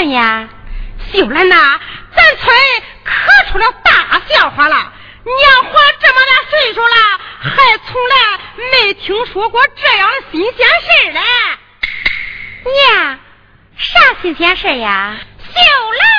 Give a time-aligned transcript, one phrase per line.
[0.00, 0.48] 哎呀？
[1.12, 1.78] 秀兰呐，
[2.16, 2.56] 咱村
[3.04, 4.74] 可出了大笑话了。
[5.24, 6.96] 娘活这么大岁数了，
[7.38, 8.40] 还从来
[8.72, 11.20] 没听说过这样的新鲜事嘞。
[12.64, 13.18] 娘，
[13.76, 15.16] 啥新鲜事呀？
[15.38, 16.09] 秀兰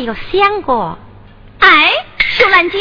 [0.00, 0.96] 没有想过。
[1.58, 1.92] 哎，
[2.30, 2.78] 秀兰姐，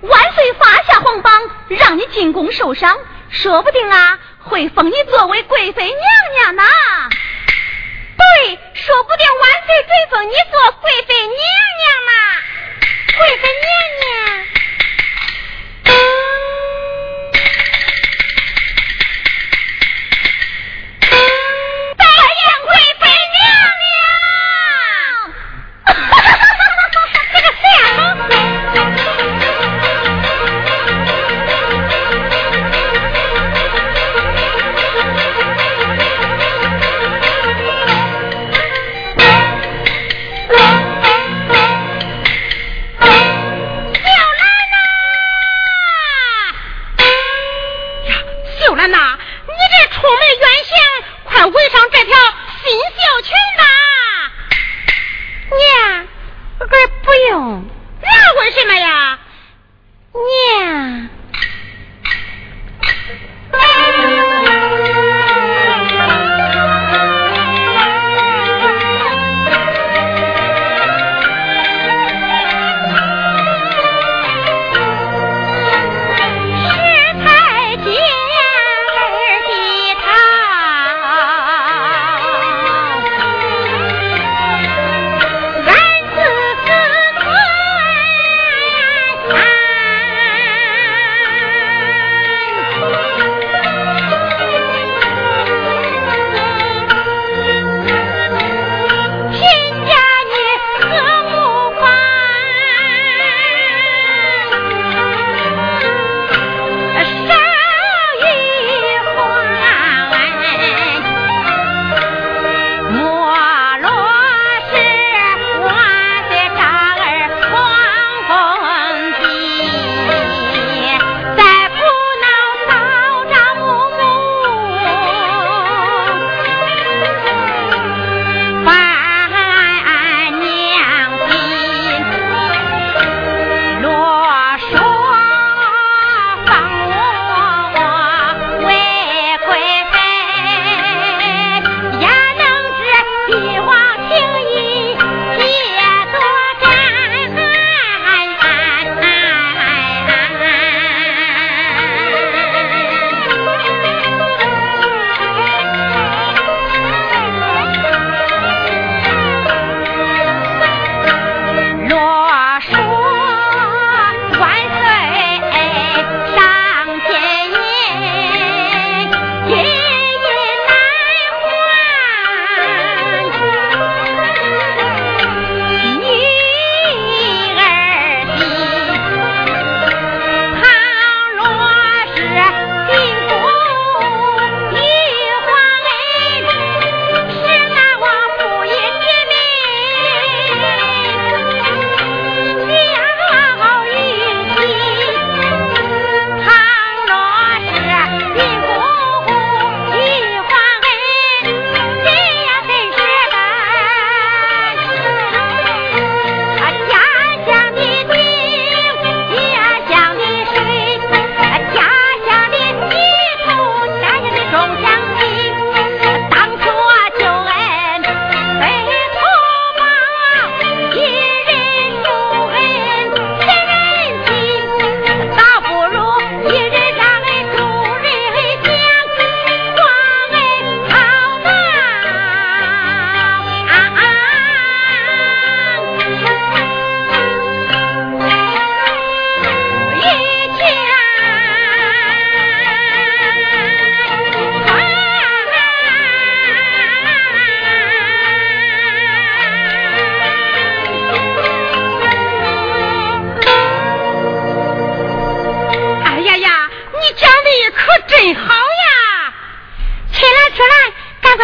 [0.00, 1.30] 万岁发下皇榜，
[1.68, 2.96] 让你进宫受赏，
[3.28, 5.98] 说不定啊，会封你作为贵妃娘
[6.38, 6.62] 娘呢。
[8.16, 10.32] 对，说不定万岁追封你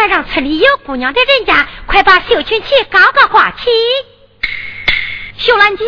[0.01, 3.69] 快让村里有姑娘的人家，快把绣裙旗高高挂起！
[5.37, 5.85] 秀兰姐，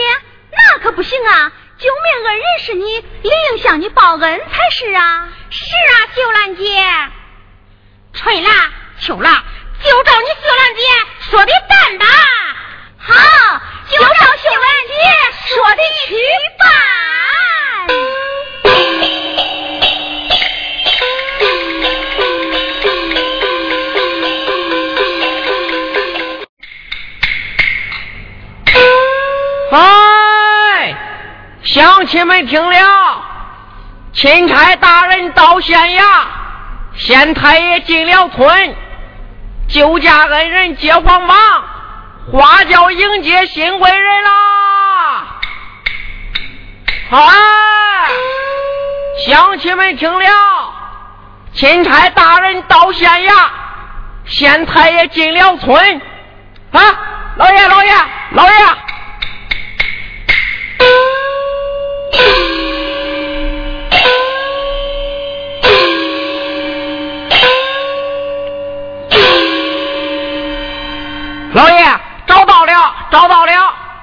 [0.52, 1.52] 那可不行啊！
[1.80, 5.30] 救命恩人是你，理应向你报恩才是啊！
[5.50, 6.64] 是啊，秀兰姐。
[8.14, 9.44] 春兰、秋兰，
[9.84, 10.82] 就照你秀兰姐
[11.32, 12.06] 说的办吧。
[13.00, 14.94] 好，就照秀兰姐
[15.48, 16.16] 说的去
[16.60, 16.70] 办。
[31.74, 33.26] 乡亲们听了，
[34.14, 36.04] 钦差大人到县衙，
[36.94, 38.76] 县太爷进了村，
[39.70, 41.36] 救驾恩人接黄榜，
[42.32, 45.40] 花轿迎接新贵人啦！
[47.10, 47.20] 哎，
[49.26, 50.26] 乡亲们听了，
[51.56, 53.50] 钦差大人到县衙，
[54.26, 56.02] 县太爷进了村，
[56.72, 56.82] 啊，
[57.38, 57.92] 老爷，老爷，
[58.34, 58.54] 老爷。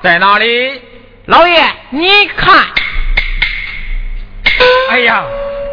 [0.02, 0.82] 在哪里？
[1.26, 2.66] 老爷，你看，
[4.90, 5.22] 哎呀，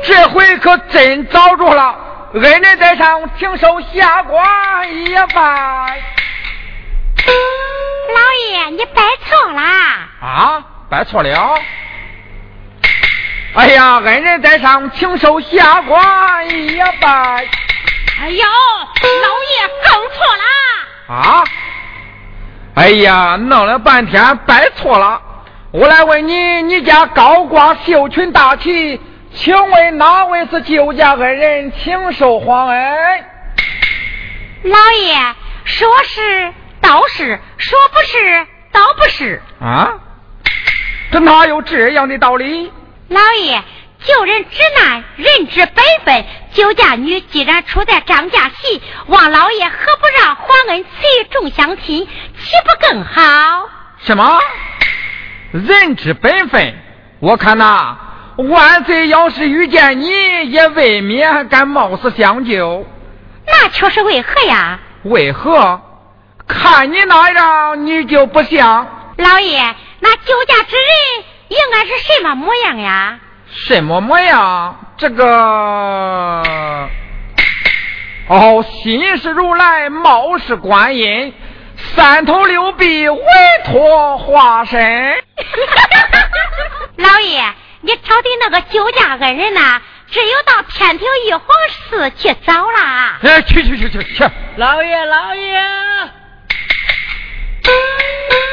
[0.04, 1.96] 这回可真找着了！
[2.34, 6.02] 恩人在上，请受下官一拜。
[8.14, 9.62] 老爷，你拜错了。
[9.62, 11.60] 啊，拜错了。
[13.56, 17.48] 哎呀，恩人在上，请受下官一拜。
[18.20, 21.16] 哎呦，老爷更错了。
[21.16, 21.44] 啊？
[22.78, 25.20] 哎呀，弄了半天拜错了。
[25.72, 29.02] 我来问你，你家高挂绣裙大旗，
[29.34, 31.72] 请问哪位是救驾恩人？
[31.72, 32.80] 请受皇恩。
[34.62, 35.16] 老爷，
[35.66, 39.42] 说是倒是，说不是倒不是。
[39.60, 39.94] 啊？
[41.12, 42.72] 这哪有这样的道理？
[43.08, 43.60] 老爷。
[44.06, 46.26] 救人之难，人之本分。
[46.54, 50.90] 救家女既然处在张家席，望老爷何不让皇恩赐
[51.22, 53.70] 予众乡亲，岂不更好？
[54.00, 54.40] 什么？
[55.52, 56.76] 人之本分？
[57.20, 57.98] 我看呐，
[58.38, 62.86] 万岁要是遇见你，也未免敢冒死相救。
[63.46, 64.80] 那却是为何呀？
[65.04, 65.82] 为何？
[66.48, 68.88] 看你那样，你就不像。
[69.18, 73.20] 老爷，那救驾之人应该是什么模样呀？
[73.50, 74.94] 什么模样？
[74.98, 75.26] 这个
[78.28, 81.34] 哦，心是如来，貌是观音，
[81.96, 83.22] 三头六臂，委
[83.66, 84.82] 托化身。
[86.98, 87.42] 老爷，
[87.82, 93.20] 你找的那个救驾恩人呐，只有到天庭玉皇寺去找啦。
[93.22, 94.26] 哎，去去去去去！
[94.58, 95.64] 老爷，老爷。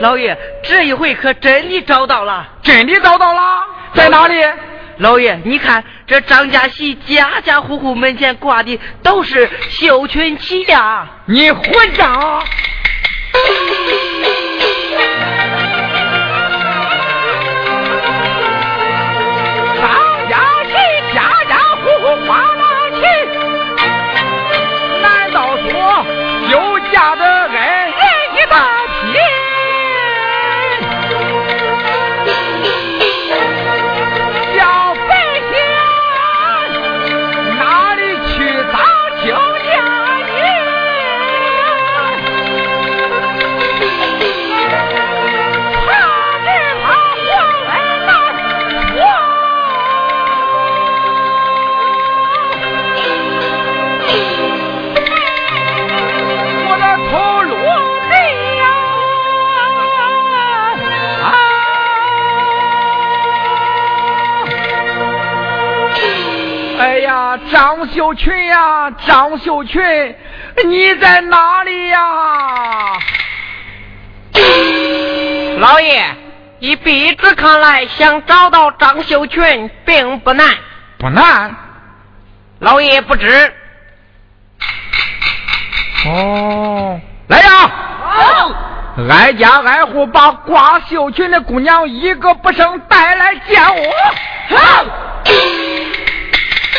[0.00, 4.34] 老爷，这一回可真的找到了，真的找到了，在哪里？
[4.98, 11.06] 老爷，你看这张家喜家家户户门前挂的都是绣裙旗呀！
[11.26, 12.42] 你混账！
[67.88, 69.82] 秀群呀，张秀群，
[70.66, 71.98] 你在哪里呀？
[75.58, 76.04] 老爷，
[76.58, 80.46] 以鼻子看来，想找到张秀群并不难。
[80.98, 81.54] 不难。
[82.58, 83.52] 老爷不知。
[86.06, 87.48] 哦，来呀！
[88.02, 88.52] 好。
[89.10, 93.92] 挨家挨户把挂绣裙的姑娘一个不剩带来见我。
[94.56, 94.86] 好。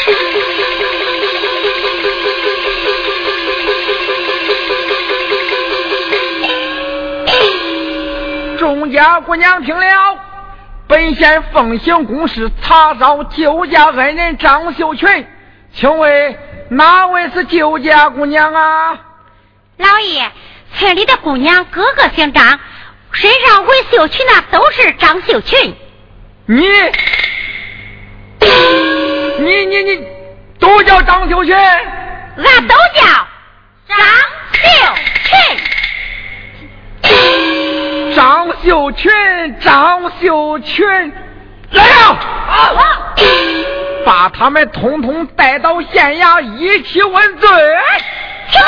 [8.58, 10.18] 众家姑娘听了，
[10.88, 15.28] 本县奉行公事，查找救驾恩人张秀群，
[15.74, 16.38] 请问
[16.70, 19.00] 哪位是救驾姑娘啊？
[19.78, 20.30] 老爷，
[20.76, 22.60] 村里的姑娘个个姓张，
[23.12, 25.76] 身上围绣裙那都是张秀群。
[26.46, 26.68] 你，
[29.48, 30.06] 你你你，
[30.60, 31.56] 都叫张秀群？
[31.56, 33.02] 俺都叫
[33.88, 33.98] 张
[34.52, 34.60] 秀
[35.24, 35.32] 群。
[38.14, 39.10] 张秀群，
[39.62, 40.86] 张秀群，
[41.72, 42.20] 来了！
[44.06, 47.50] 把他们通通带到县衙，一起问罪。
[48.50, 48.66] 去吧！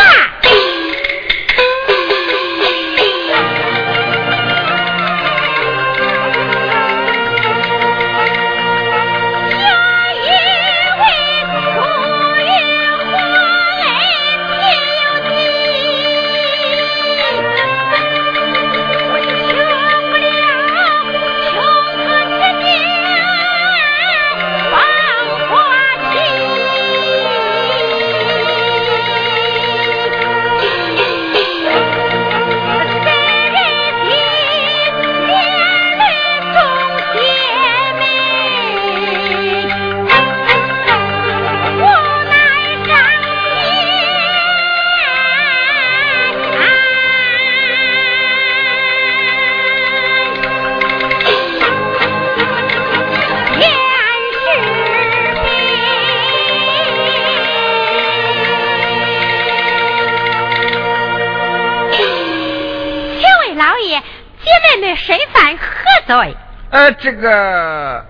[66.08, 66.36] 罪？
[66.72, 68.06] 呃，这个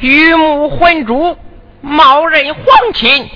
[0.00, 1.38] 鱼目混珠，
[1.80, 3.30] 冒认皇亲，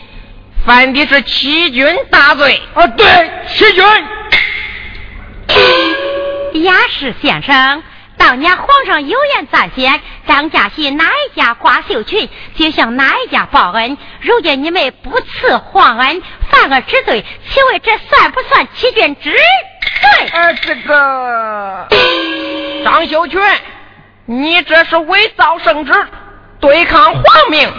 [0.67, 2.61] 犯的是欺君大罪。
[2.75, 3.07] 啊，对，
[3.47, 3.85] 欺君。
[6.65, 7.83] 雅士先生，
[8.17, 13.97] 当年皇上有言在先，张家喜哪一家挂绣裙，就向哪一家报恩。
[14.21, 19.31] 如今你们不辞皇恩，犯了之罪，请问这算不算欺君之
[19.89, 20.29] 罪？
[20.33, 21.89] 呃，这个
[22.85, 23.41] 张秀全，
[24.27, 25.93] 你这是伪造圣旨，
[26.61, 27.73] 对抗皇命。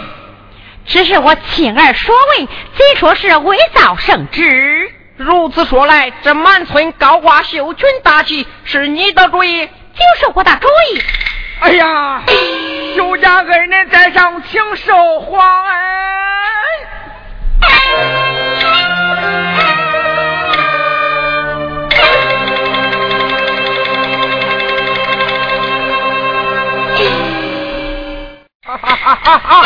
[0.86, 4.92] 只是我亲耳所闻，怎说是伪造圣旨？
[5.16, 11.02] 如此说来，这满村高挂绣裙大旗是你的主意，就是我的主意。
[11.60, 12.22] 哎呀，
[12.96, 15.74] 休家恩人在上，请受皇恩。
[28.70, 29.64] 哈哈哈哈哈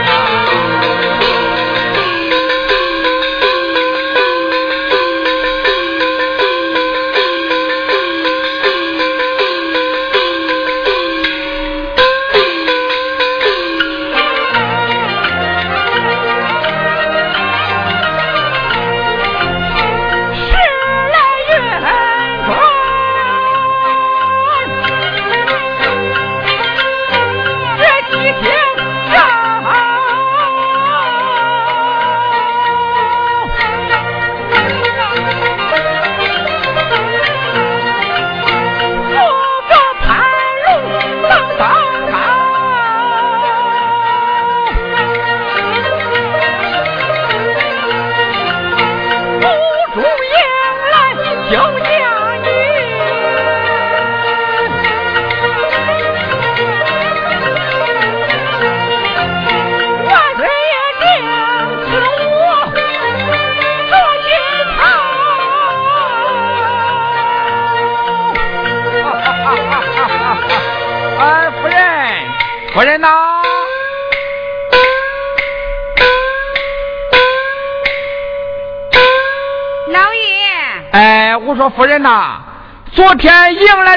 [0.00, 1.56] 哈！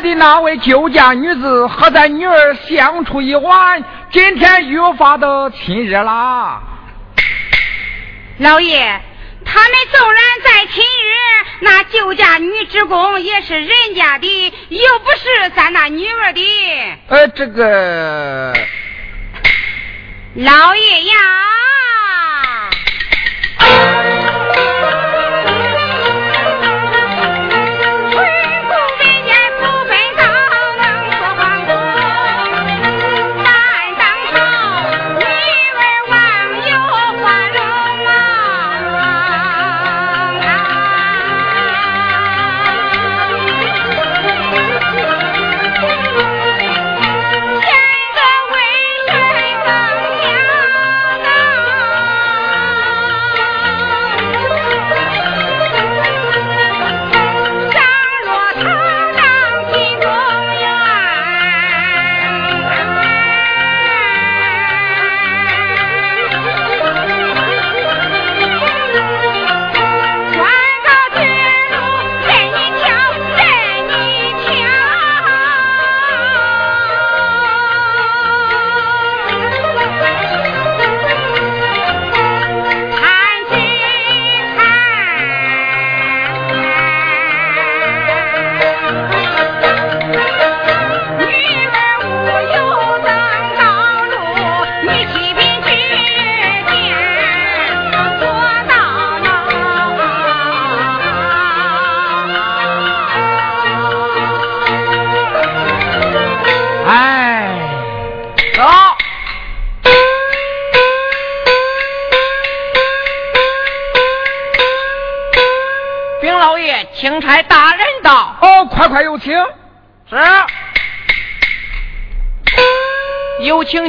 [0.03, 6.61] 的那位救家女子和咱女儿相处一晚，今天越发的亲热啦。
[8.37, 8.99] 老爷，
[9.45, 16.41] 他们纵然在亲热，那救家女职工也是人家的，又不是咱那女儿的。
[17.07, 18.53] 呃，这个。
[20.35, 21.02] 老爷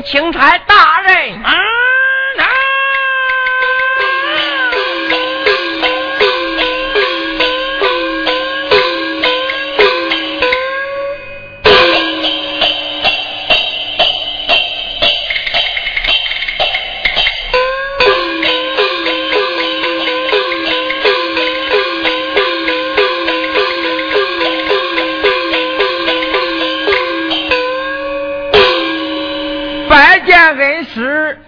[0.05, 0.59] 钦差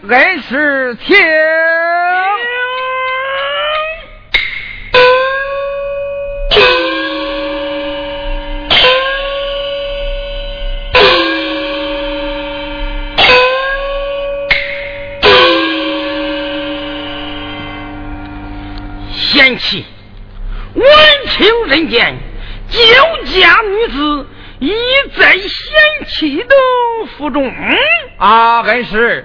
[0.09, 1.17] 恩师请。
[19.13, 19.85] 贤妻，
[20.75, 20.87] 闻
[21.29, 22.17] 听人间，
[22.69, 22.81] 酒
[23.27, 24.27] 家女子
[24.59, 24.73] 已
[25.17, 25.49] 在贤
[26.09, 26.55] 妻的
[27.17, 27.53] 府中。
[28.19, 29.25] 啊，恩师，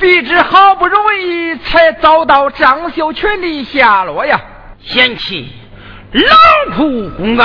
[0.00, 4.40] 必知好不容易才找到张秀全的下落呀！
[4.82, 5.52] 贤妻，
[6.12, 7.44] 劳苦功高，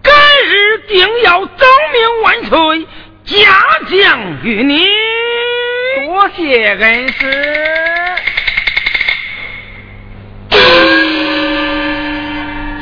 [0.00, 0.12] 改
[0.46, 2.86] 日定要奏明万岁，
[3.24, 3.36] 嘉
[3.90, 4.86] 奖于你。
[6.06, 7.32] 多谢恩师。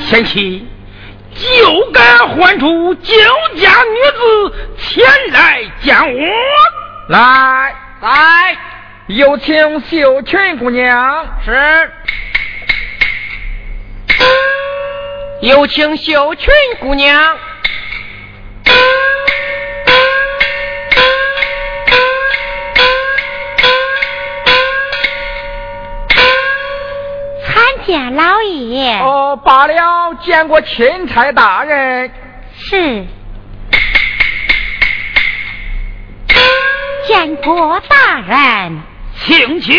[0.00, 0.68] 贤妻，
[1.34, 3.14] 就该唤出酒
[3.56, 6.20] 家女子前来见我。
[7.08, 8.56] 来，来，
[9.08, 11.26] 有请秀群姑娘。
[11.44, 11.92] 是。
[15.42, 17.36] 有请秀群姑娘。
[27.46, 32.10] 参见老爷哦，罢了，见过钦差大人。
[32.56, 33.04] 是，
[37.20, 38.80] 见过大人，
[39.26, 39.78] 请起。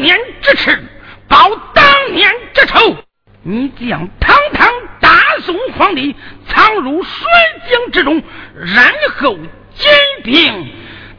[0.00, 0.82] 年之耻，
[1.28, 2.96] 报当年之仇。
[3.42, 6.14] 你将堂堂大宋皇帝
[6.48, 7.26] 藏入水
[7.68, 8.22] 井之中，
[8.54, 9.36] 然后
[9.74, 10.70] 兼并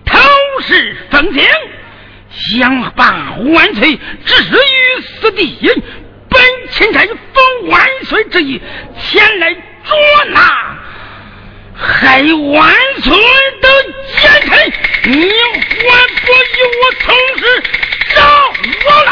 [0.05, 0.17] 偷
[0.61, 1.45] 视封疆。
[2.29, 5.57] 想把万岁置于死地，
[6.29, 8.61] 本钦差奉万岁之意
[8.99, 10.77] 前来捉拿，
[11.77, 13.11] 害万岁
[13.61, 13.67] 的
[14.17, 14.49] 奸臣，
[15.03, 15.85] 你还
[16.21, 17.05] 不与我从
[17.37, 17.41] 实
[18.15, 18.17] 招
[18.85, 19.11] 我来？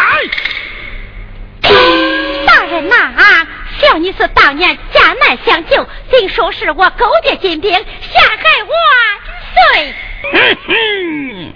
[2.45, 2.93] 大人呐，
[3.80, 7.84] 小女子当年家难相救，竟说是我勾结金兵陷
[8.22, 8.74] 害万
[9.53, 9.93] 岁。
[10.32, 11.53] 哼哼。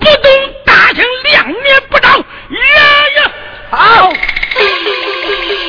[0.00, 0.30] 不懂
[0.64, 2.58] 大清两面不着，来
[3.20, 3.30] 呀！
[3.70, 4.12] 好，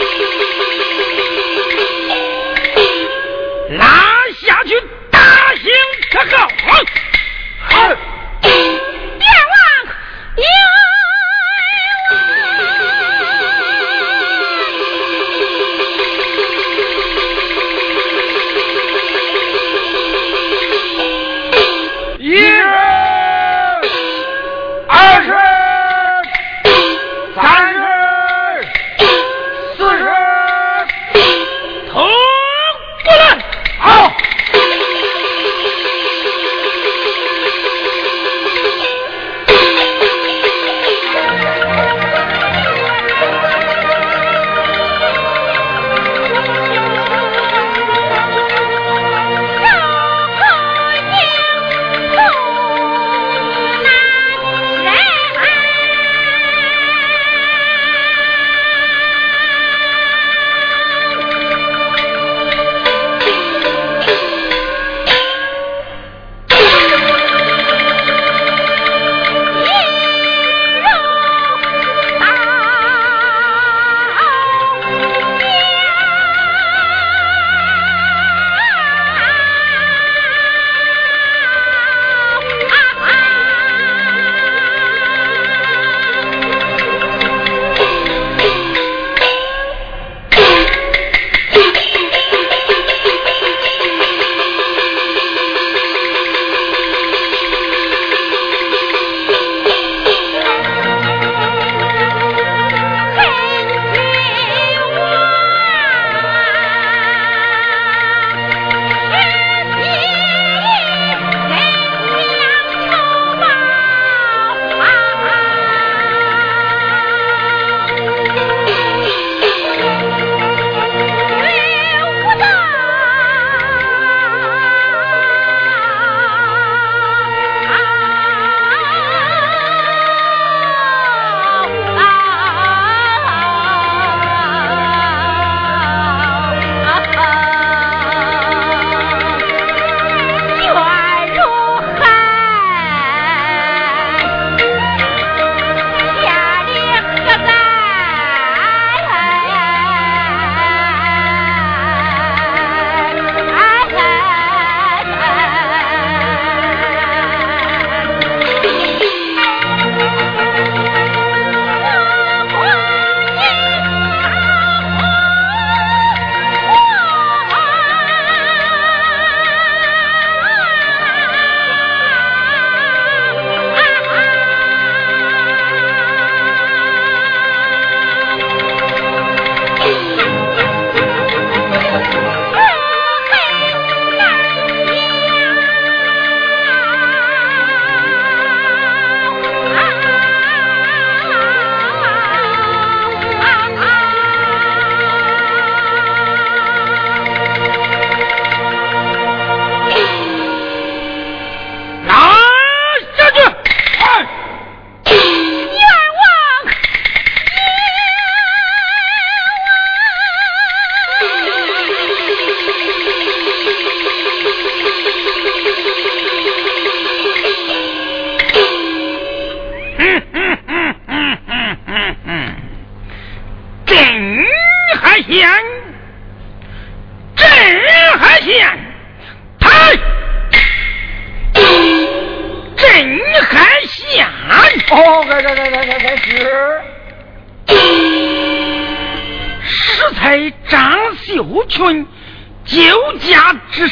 [6.11, 6.37] 刑特告。
[7.59, 7.89] 好，
[8.41, 8.49] 阎
[9.21, 9.61] 王
[10.35, 10.78] 有。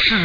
[0.07, 0.15] 事，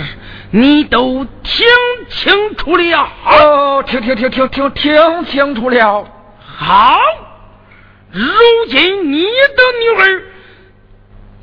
[0.53, 1.67] 你都听
[2.09, 3.09] 清楚了？
[3.27, 6.09] 哦，听听听听听听清楚了。
[6.39, 7.01] 好，
[8.13, 8.23] 如
[8.69, 9.29] 今你的
[9.81, 10.23] 女儿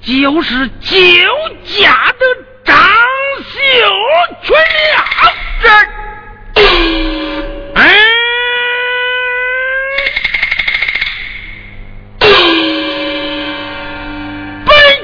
[0.01, 0.95] 就是救
[1.65, 2.25] 驾的
[2.63, 2.77] 张
[3.43, 3.59] 秀
[4.41, 5.03] 群了。
[5.61, 6.61] 这，
[7.75, 7.81] 哎。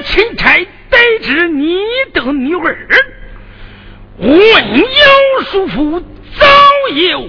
[0.04, 1.76] 钦差得知你
[2.14, 2.88] 的女儿
[4.18, 6.00] 问有叔父
[6.38, 6.46] 早
[6.94, 7.28] 有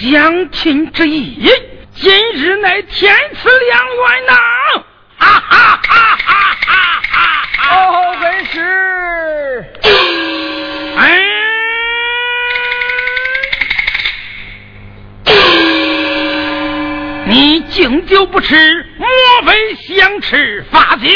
[0.00, 1.46] 相亲之意，
[1.94, 4.32] 今日乃天赐良缘呐！
[5.18, 7.70] 哈哈哈哈哈哈！
[7.70, 8.56] 哦，本是。
[10.96, 11.20] 哎，
[17.26, 19.06] 你敬酒不吃，莫
[19.44, 21.08] 非想吃罚酒？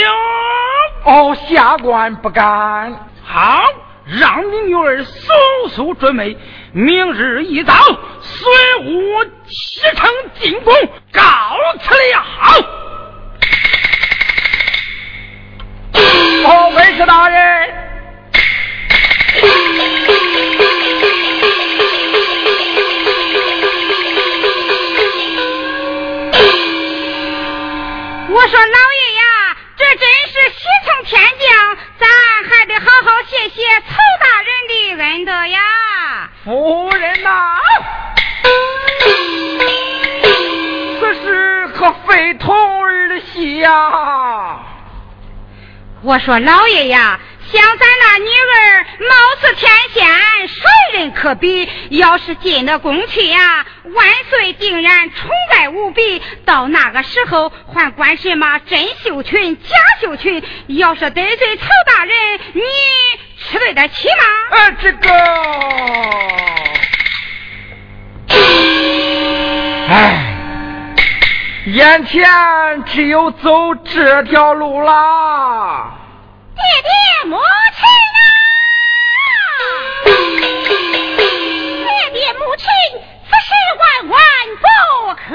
[1.06, 3.08] 哦，下官不敢。
[3.22, 3.62] 好，
[4.06, 5.32] 让你女儿速
[5.70, 6.36] 速准备，
[6.72, 7.72] 明日一早
[8.20, 8.46] 随
[8.84, 10.74] 我启程进宫，
[11.12, 11.22] 告
[11.80, 12.22] 辞了。
[16.46, 17.93] 哦，尉迟大人。
[43.64, 44.60] 呀。
[46.02, 47.18] 我说老爷呀。
[47.52, 51.68] 像咱那女儿貌似天仙，谁人可比？
[51.90, 56.22] 要是进了宫去呀，万岁定然宠爱无比。
[56.46, 60.42] 到那个时候，还管什么真秀群、假秀群？
[60.68, 62.62] 要是得罪曹大人，你
[63.38, 64.24] 吃对得起吗？
[64.50, 65.08] 呃，这个，
[71.74, 75.90] 眼前只有走这条路啦。
[76.54, 76.90] 爹爹
[77.28, 77.36] 母
[77.74, 77.82] 亲
[78.14, 78.20] 呐，
[81.84, 82.66] 爹爹母亲，
[83.28, 83.50] 此事
[83.80, 84.20] 万万
[84.60, 84.64] 不
[85.16, 85.34] 可。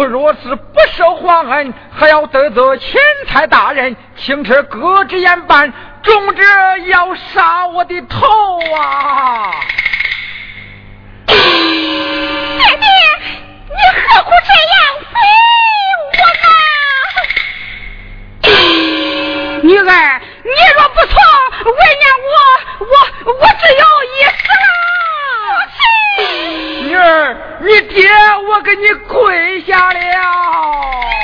[0.00, 2.98] 我若是不受皇恩，还要得罪钦
[3.28, 5.70] 差大人，请吃革职严办。
[6.02, 6.42] 重者
[6.86, 8.26] 要杀我的头
[8.78, 9.52] 啊！
[11.26, 12.88] 爹爹，
[13.68, 14.80] 你何苦这样
[15.12, 15.14] 逼
[16.16, 16.24] 我
[18.48, 18.48] 呢？
[19.64, 21.12] 女儿，你若不从，
[21.74, 22.32] 为娘我
[22.86, 22.94] 我
[23.34, 23.84] 我只有
[27.70, 28.08] 你爹
[28.48, 31.19] 我给你跪下了。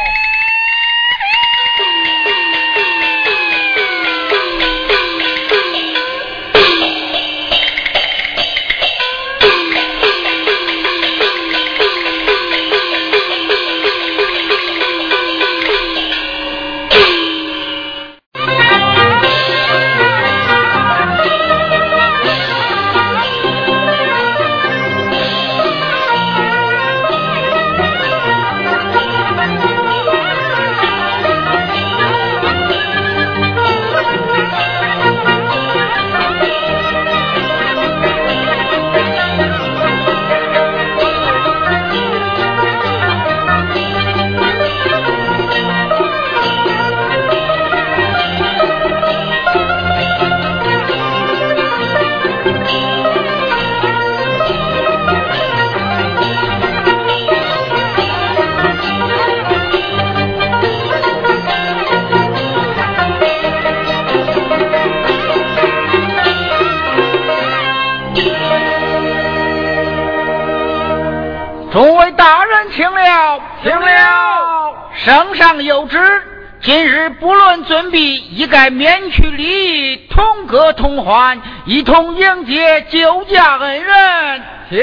[75.07, 76.23] 圣上有旨，
[76.63, 77.97] 今日不论尊卑，
[78.29, 84.43] 一概免去礼仪，同歌同欢，一同迎接救驾恩人。
[84.69, 84.79] 请。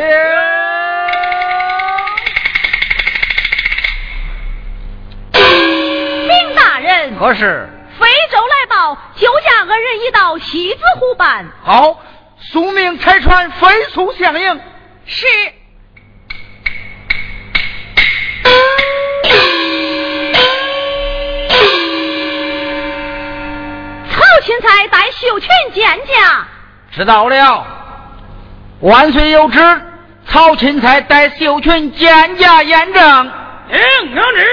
[5.33, 7.67] 禀大人，何事？
[7.99, 11.47] 非洲来报，救驾恩人已到西子湖畔。
[11.65, 12.01] 好，
[12.39, 14.61] 速命差船飞速相迎。
[15.05, 15.27] 是。
[24.43, 26.45] 钦差带秀群见驾，
[26.91, 27.65] 知道了。
[28.81, 29.81] 万岁有旨，
[30.27, 33.31] 曹钦差带秀群见驾验证。
[33.69, 33.79] 领
[34.13, 34.47] 圣旨。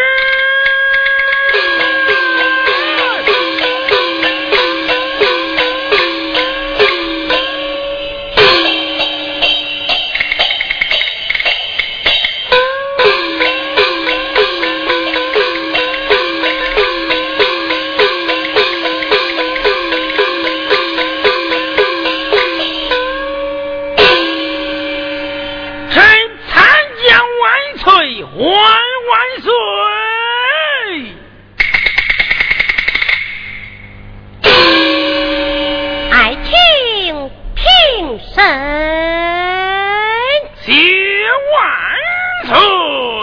[40.63, 43.20] 谢万寿。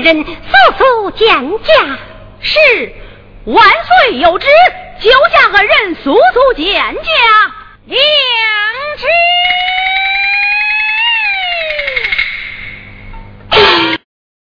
[0.00, 0.30] 人速
[0.78, 1.97] 速见驾。